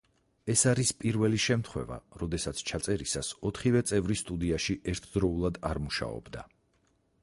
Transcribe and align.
ეს 0.53 0.61
არის 0.69 0.91
პირველი 1.01 1.41
შემთხვევა, 1.43 1.99
როდესაც 2.23 2.63
ჩაწერისას 2.71 3.31
ოთხივე 3.51 3.85
წევრი 3.93 4.19
სტუდიაში 4.25 4.81
ერთდროულად 4.95 5.65
არ 5.73 5.87
მუშაობდა. 5.89 6.49